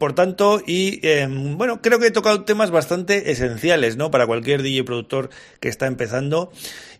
[0.00, 4.10] por tanto, y em, bueno, creo que he tocado temas bastante esenciales, ¿no?
[4.10, 5.28] Para cualquier DJ productor
[5.60, 6.50] que está empezando.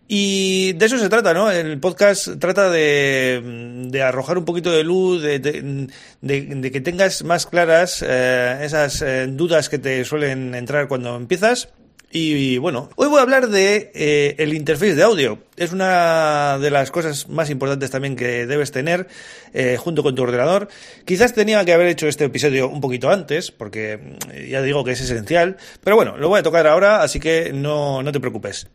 [0.06, 1.50] Y de eso se trata, ¿no?
[1.50, 7.46] El podcast trata de, de arrojar un poquito de luz, de, de, que tengas más
[7.46, 11.70] claras eh, esas eh, dudas que te suelen entrar cuando empiezas
[12.12, 15.38] y bueno, hoy voy a hablar de eh, el interface de audio.
[15.56, 19.06] Es una de las cosas más importantes también que debes tener
[19.52, 20.66] eh, junto con tu ordenador.
[21.04, 24.92] Quizás tenía que haber hecho este episodio un poquito antes, porque mm, ya digo que
[24.92, 25.56] es esencial.
[25.84, 28.66] Pero bueno, lo voy a tocar ahora, así que no, no te preocupes.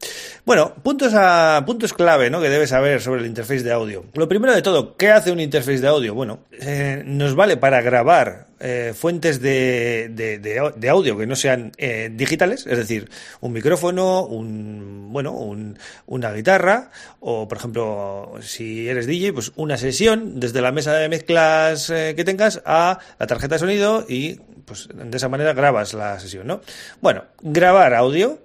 [0.46, 2.40] Bueno, puntos, a, puntos clave ¿no?
[2.40, 4.06] que debes saber sobre el interface de audio.
[4.14, 6.14] Lo primero de todo, ¿qué hace un interface de audio?
[6.14, 12.10] Bueno, eh, nos vale para grabar eh, fuentes de, de, audio que no sean eh,
[12.14, 13.10] digitales, es decir,
[13.42, 16.90] un micrófono, un, bueno, un, una guitarra,
[17.20, 22.14] o por ejemplo, si eres DJ, pues una sesión desde la mesa de mezclas eh,
[22.16, 26.48] que tengas a la tarjeta de sonido y pues de esa manera grabas la sesión,
[26.48, 26.62] ¿no?
[27.02, 28.40] Bueno, grabar audio,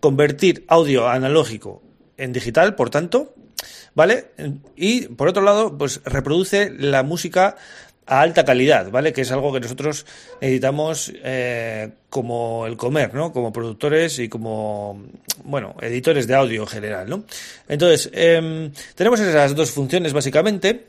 [0.00, 1.82] convertir audio analógico
[2.18, 3.34] en digital, por tanto,
[3.94, 4.32] ¿vale?
[4.76, 7.56] Y por otro lado, pues reproduce la música
[8.10, 9.12] a alta calidad, ¿vale?
[9.12, 10.04] Que es algo que nosotros
[10.40, 13.32] necesitamos eh, como el comer, ¿no?
[13.32, 15.00] Como productores y como,
[15.44, 17.22] bueno, editores de audio en general, ¿no?
[17.68, 20.86] Entonces, em, tenemos esas dos funciones básicamente.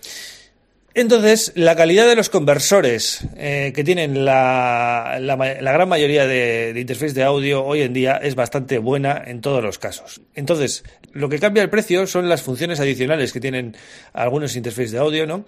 [0.94, 6.82] Entonces, la calidad de los conversores eh, que tienen la, la, gran mayoría de, de
[6.82, 10.22] interfaces de audio hoy en día es bastante buena en todos los casos.
[10.34, 10.84] Entonces,
[11.14, 13.78] lo que cambia el precio son las funciones adicionales que tienen
[14.12, 15.46] algunos interfaces de audio, ¿no?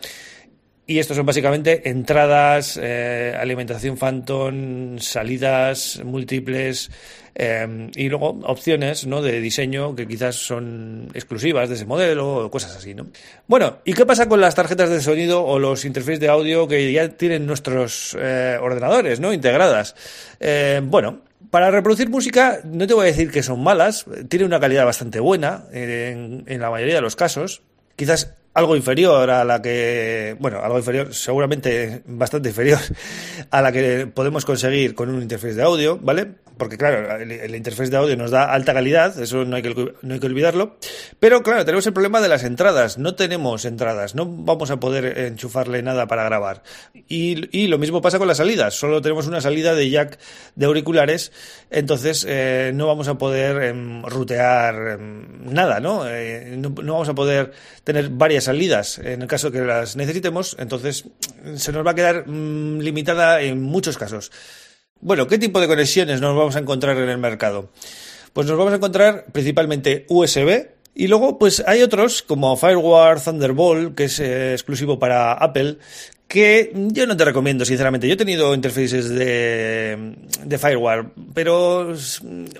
[0.85, 6.91] Y estos son básicamente entradas, eh, alimentación Phantom, salidas múltiples
[7.35, 9.21] eh, y luego opciones ¿no?
[9.21, 12.93] de diseño que quizás son exclusivas de ese modelo o cosas así.
[12.93, 13.07] ¿no?
[13.47, 16.91] Bueno, ¿y qué pasa con las tarjetas de sonido o los interfaces de audio que
[16.91, 19.31] ya tienen nuestros eh, ordenadores ¿no?
[19.31, 19.95] integradas?
[20.83, 24.83] bueno, para reproducir música no te voy a decir que son malas, tiene una calidad
[24.83, 27.61] bastante buena en, en la mayoría de los casos.
[27.95, 32.79] Quizás algo inferior a la que, bueno, algo inferior, seguramente bastante inferior
[33.49, 36.35] a la que podemos conseguir con un interface de audio, ¿vale?
[36.57, 40.13] Porque claro, el, interface de audio nos da alta calidad, eso no hay, que, no
[40.13, 40.77] hay que olvidarlo,
[41.19, 45.17] pero claro, tenemos el problema de las entradas, no tenemos entradas, no vamos a poder
[45.17, 46.61] enchufarle nada para grabar.
[47.07, 50.19] Y, y lo mismo pasa con las salidas, solo tenemos una salida de jack
[50.55, 51.31] de auriculares,
[51.71, 56.07] entonces eh, no vamos a poder em, rutear em, nada, ¿no?
[56.07, 56.69] Eh, ¿no?
[56.69, 56.93] ¿no?
[56.93, 57.51] vamos a poder
[57.83, 61.05] tener varias salidas en el caso que las necesitemos, entonces
[61.55, 64.31] se nos va a quedar mm, limitada en muchos casos.
[64.99, 67.69] Bueno, ¿qué tipo de conexiones nos vamos a encontrar en el mercado?
[68.31, 73.95] Pues nos vamos a encontrar principalmente USB, y luego, pues hay otros como Firewire Thunderbolt,
[73.95, 75.79] que es eh, exclusivo para Apple,
[76.33, 78.07] que yo no te recomiendo, sinceramente.
[78.07, 81.93] Yo he tenido interfaces de, de Firewire, pero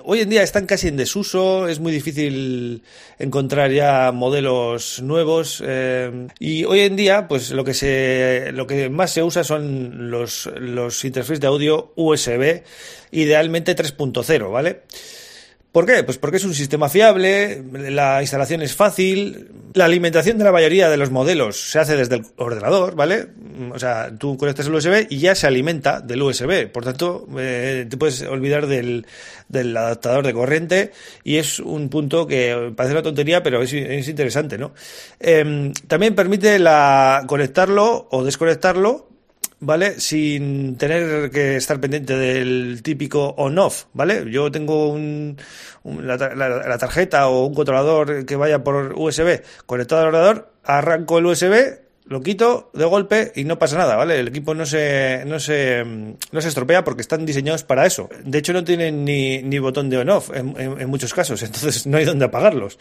[0.04, 2.84] hoy en día están casi en desuso, es muy difícil
[3.18, 8.90] encontrar ya modelos nuevos eh, y hoy en día, pues lo que se, lo que
[8.90, 12.62] más se usa son los, los interfaces de audio USB,
[13.10, 14.82] idealmente 3.0, ¿vale?
[15.74, 16.04] ¿Por qué?
[16.04, 20.88] Pues porque es un sistema fiable, la instalación es fácil, la alimentación de la mayoría
[20.88, 23.30] de los modelos se hace desde el ordenador, ¿vale?
[23.72, 26.70] O sea, tú conectas el USB y ya se alimenta del USB.
[26.70, 29.06] Por tanto, eh, te puedes olvidar del,
[29.52, 30.92] adaptador de corriente
[31.22, 34.72] y es un punto que parece una tontería, pero es, es interesante, ¿no?
[35.20, 39.08] Eh, también permite la, conectarlo o desconectarlo
[39.64, 40.00] ¿vale?
[40.00, 44.30] Sin tener que estar pendiente del típico on-off, ¿vale?
[44.30, 45.36] Yo tengo un,
[45.84, 51.26] la, la, tarjeta o un controlador que vaya por USB conectado al ordenador, arranco el
[51.26, 54.20] USB, lo quito de golpe y no pasa nada, ¿vale?
[54.20, 58.10] El equipo no se, no se, no se estropea porque están diseñados para eso.
[58.24, 61.96] De hecho, no tienen ni, ni botón de on-off en, en, muchos casos, entonces no
[61.96, 62.78] hay dónde apagarlos.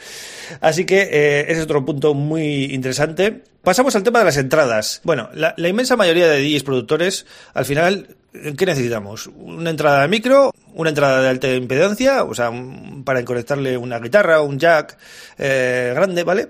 [0.59, 3.43] Así que eh, ese es otro punto muy interesante.
[3.63, 4.99] Pasamos al tema de las entradas.
[5.05, 8.17] Bueno, la, la inmensa mayoría de DJs productores, al final,
[8.57, 9.27] ¿qué necesitamos?
[9.27, 12.51] Una entrada de micro, una entrada de alta impedancia, o sea,
[13.05, 14.97] para conectarle una guitarra, un jack
[15.37, 16.49] eh, grande, ¿vale?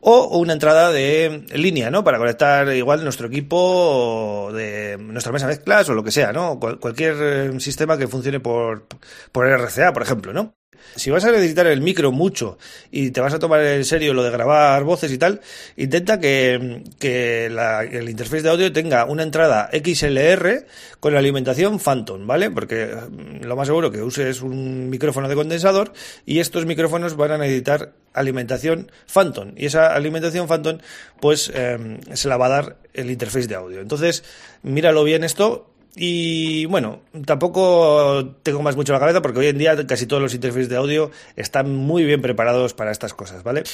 [0.00, 2.04] O una entrada de línea, ¿no?
[2.04, 6.58] Para conectar igual nuestro equipo de nuestra mesa mezclas o lo que sea, ¿no?
[6.58, 8.86] cualquier eh, sistema que funcione por,
[9.32, 10.54] por RCA, por ejemplo, ¿no?
[10.98, 12.58] Si vas a necesitar el micro mucho
[12.90, 15.40] y te vas a tomar en serio lo de grabar voces y tal,
[15.76, 20.66] intenta que, la, el interfaz de audio tenga una entrada XLR
[20.98, 22.50] con alimentación Phantom, ¿vale?
[22.50, 25.92] Porque mm, lo más seguro que uses un micrófono de condensador
[26.26, 30.78] y estos micrófonos van a necesitar alimentación Phantom y esa alimentación Phantom
[31.20, 33.80] pues eh, se la va a dar el interfaz de audio.
[33.80, 34.24] Entonces,
[34.62, 39.86] míralo bien esto y bueno, tampoco tengo más mucho la cabeza porque hoy en día
[39.86, 43.64] casi todos los interfaces de audio están muy bien preparados para estas cosas, ¿vale?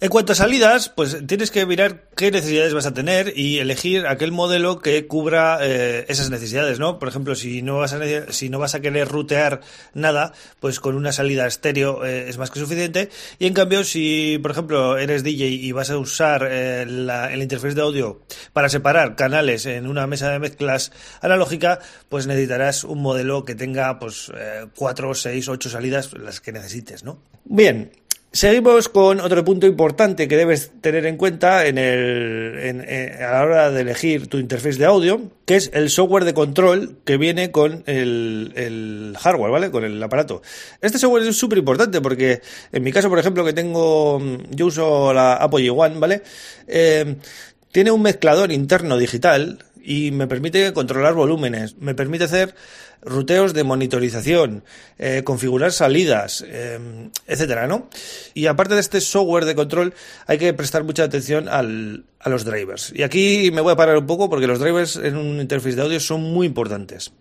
[0.00, 4.06] En cuanto a salidas, pues tienes que mirar qué necesidades vas a tener y elegir
[4.06, 6.98] aquel modelo que cubra eh, esas necesidades, ¿no?
[6.98, 8.00] Por ejemplo, si no vas a
[8.32, 9.60] si no vas a querer rutear
[9.94, 13.10] nada, pues con una salida estéreo eh, es más que suficiente.
[13.38, 17.74] Y en cambio, si por ejemplo eres DJ y vas a usar eh, el interfaz
[17.74, 18.22] de audio
[18.52, 20.92] para separar canales en una mesa de mezclas
[22.08, 24.30] pues necesitarás un modelo que tenga pues
[24.74, 27.18] cuatro, seis, ocho salidas las que necesites, ¿no?
[27.44, 27.90] Bien,
[28.36, 32.84] Seguimos con otro punto importante que debes tener en cuenta en el,
[33.18, 36.98] a la hora de elegir tu interfaz de audio, que es el software de control
[37.06, 39.70] que viene con el, hardware, ¿vale?
[39.70, 40.42] Con el aparato.
[40.82, 42.42] Este software es súper importante porque
[42.72, 44.20] en mi caso, por ejemplo, que tengo,
[44.50, 46.22] yo uso la Apple One, ¿vale?
[46.66, 47.16] Eh,
[47.72, 52.56] tiene un mezclador interno digital y me permite controlar volúmenes, me permite hacer
[53.02, 54.64] ruteos de monitorización,
[54.98, 57.88] eh, configurar salidas, eh, etcétera, ¿no?
[58.34, 59.94] Y aparte de este software de control,
[60.26, 62.92] hay que prestar mucha atención al, a los drivers.
[62.96, 65.82] Y aquí me voy a parar un poco porque los drivers en un interfaz de
[65.82, 67.12] audio son muy importantes.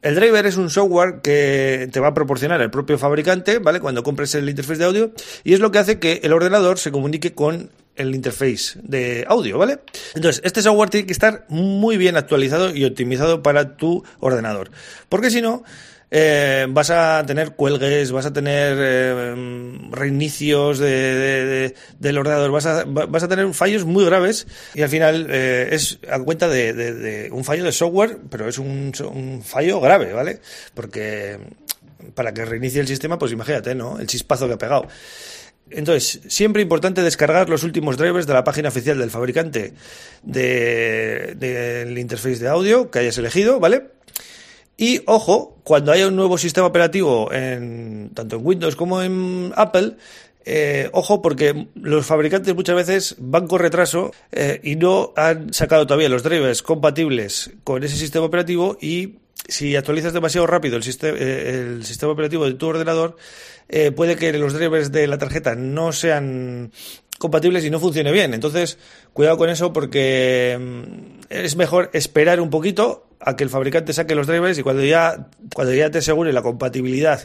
[0.00, 3.80] El driver es un software que te va a proporcionar el propio fabricante, ¿vale?
[3.80, 5.12] Cuando compres el interfaz de audio,
[5.44, 9.58] y es lo que hace que el ordenador se comunique con el interface de audio,
[9.58, 9.78] ¿vale?
[10.14, 14.70] Entonces, este software tiene que estar muy bien actualizado y optimizado para tu ordenador.
[15.08, 15.64] Porque si no,
[16.10, 19.34] eh, vas a tener cuelgues, vas a tener eh,
[19.90, 25.26] reinicios de, del ordenador, vas a, vas a tener fallos muy graves y al final
[25.28, 30.12] eh, es a cuenta de, un fallo de software, pero es un, un fallo grave,
[30.12, 30.40] ¿vale?
[30.74, 31.38] Porque
[32.14, 33.98] para que reinicie el sistema, pues imagínate, ¿no?
[33.98, 34.86] El chispazo que ha pegado.
[35.70, 39.72] Entonces, siempre importante descargar los últimos drivers de la página oficial del fabricante
[40.22, 43.88] del de, interface de audio que hayas elegido, ¿vale?
[44.76, 49.96] Y ojo, cuando haya un nuevo sistema operativo en tanto en Windows como en Apple,
[50.44, 55.86] eh, ojo porque los fabricantes muchas veces van con retraso eh, y no han sacado
[55.86, 59.16] todavía los drivers compatibles con ese sistema operativo y
[59.48, 63.16] si actualizas demasiado rápido el, sistema, eh, el sistema operativo de tu ordenador,
[63.68, 66.72] eh, puede que los drivers de la tarjeta no sean
[67.18, 68.34] compatibles y no funcione bien.
[68.34, 68.78] Entonces,
[69.12, 74.14] cuidado con eso porque mm, es mejor esperar un poquito a que el fabricante saque
[74.14, 77.20] los drivers y cuando ya, cuando ya te asegure la compatibilidad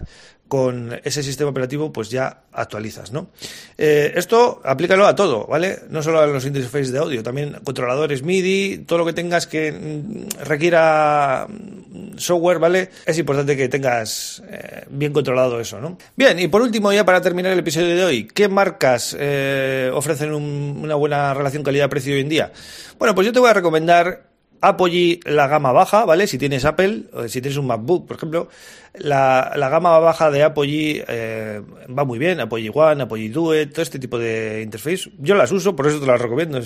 [0.51, 3.29] con ese sistema operativo, pues ya actualizas, ¿no?
[3.77, 5.79] Eh, esto aplícalo a todo, ¿vale?
[5.89, 9.71] No solo a los interfaces de audio, también controladores MIDI, todo lo que tengas que
[9.71, 12.89] mm, requiera mm, software, ¿vale?
[13.05, 15.97] Es importante que tengas eh, bien controlado eso, ¿no?
[16.17, 20.33] Bien, y por último, ya para terminar el episodio de hoy, ¿qué marcas eh, ofrecen
[20.33, 22.51] una buena relación calidad-precio hoy en día?
[22.99, 24.30] Bueno, pues yo te voy a recomendar
[24.61, 26.27] Apogee la gama baja, ¿vale?
[26.27, 28.47] Si tienes Apple, o si tienes un MacBook, por ejemplo,
[28.93, 33.81] la, la gama baja de Apogee eh, va muy bien, Apogee One, Apogee Duet, todo
[33.81, 35.11] este tipo de interface.
[35.17, 36.59] Yo las uso, por eso te las recomiendo,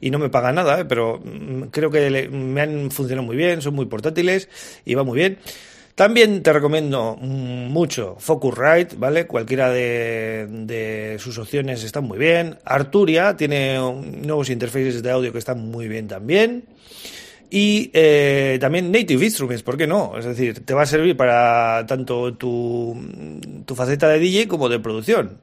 [0.00, 0.84] y no me paga nada, ¿eh?
[0.84, 4.48] pero mm, creo que me han funcionado muy bien, son muy portátiles
[4.84, 5.38] y va muy bien.
[5.94, 9.28] También te recomiendo mucho Focusrite, ¿vale?
[9.28, 12.58] Cualquiera de, sus opciones están muy bien.
[12.64, 16.64] Arturia tiene nuevos interfaces de audio que están muy bien también.
[17.50, 20.18] Y eh, también Native Instruments, ¿por qué no?
[20.18, 22.96] Es decir, te va a servir para tanto tu,
[23.64, 25.38] tu faceta de DJ como de producción.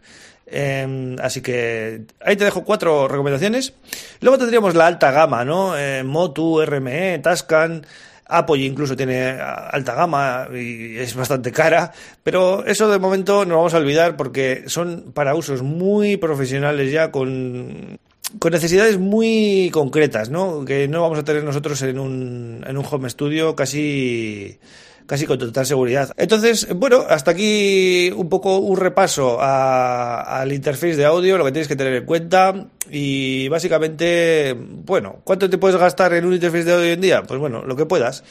[0.45, 3.73] Em, así que ahí te dejo cuatro recomendaciones.
[4.19, 5.77] Luego tendríamos la alta gama, ¿no?
[5.77, 7.85] Eh, Motu, RME, Tascan.
[8.31, 11.91] Apple incluso tiene alta gama y es bastante cara,
[12.23, 17.11] pero eso de momento no vamos a olvidar porque son para usos muy profesionales ya
[17.11, 17.99] con
[18.39, 20.65] con necesidades muy concretas, ¿no?
[20.65, 24.59] Que no vamos a tener nosotros en un, en un home studio casi
[25.05, 26.13] casi con total seguridad.
[26.15, 31.67] Entonces, bueno, hasta aquí un poco un repaso al interface de audio, lo que tienes
[31.67, 36.71] que tener en cuenta y básicamente, bueno, ¿cuánto te puedes gastar en un interface de
[36.71, 37.23] audio hoy en día?
[37.23, 38.23] Pues bueno, lo que puedas.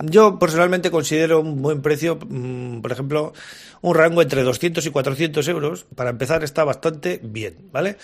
[0.00, 3.32] Yo personalmente considero un buen precio, mm, por ejemplo,
[3.80, 5.86] un rango entre 200 y 400 euros.
[5.94, 7.96] Para empezar está bastante bien, ¿vale?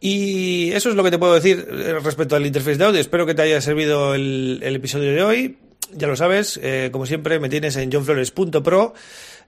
[0.00, 3.00] Y eso es lo que te puedo decir eh, respecto al interface de audio.
[3.00, 5.58] Espero que te haya servido el, episodio de hoy.
[5.92, 8.94] Ya lo sabes, eh, como siempre me tienes en johnflores.pro.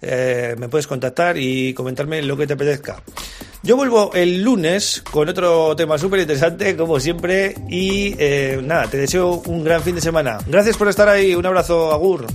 [0.02, 3.02] Eh, me puedes contactar y comentarme lo que te apetezca.
[3.62, 7.54] Yo vuelvo el lunes con otro tema súper interesante, como siempre.
[7.68, 8.16] Y
[8.62, 10.38] nada, te deseo un gran fin de semana.
[10.46, 11.34] Gracias por estar ahí.
[11.34, 12.26] Un abrazo, Agur.